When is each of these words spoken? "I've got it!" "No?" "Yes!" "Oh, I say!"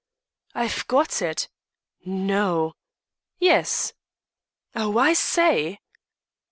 "I've 0.55 0.87
got 0.87 1.21
it!" 1.21 1.47
"No?" 2.03 2.73
"Yes!" 3.37 3.93
"Oh, 4.73 4.97
I 4.97 5.13
say!" 5.13 5.79